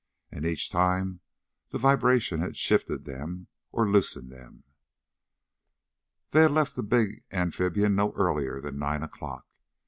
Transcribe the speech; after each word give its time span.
And 0.31 0.47
each 0.47 0.71
time 0.71 1.19
the 1.69 1.77
vibration 1.77 2.39
had 2.39 2.57
shifted 2.57 3.05
them, 3.05 3.45
or 3.71 3.87
loosened 3.87 4.31
them.... 4.31 4.63
They 6.31 6.41
had 6.41 6.49
left 6.53 6.75
the 6.75 6.81
big 6.81 7.21
amphibian 7.31 7.93
no 7.93 8.11
earlier 8.13 8.59
than 8.59 8.79
nine 8.79 9.03
o'clock. 9.03 9.45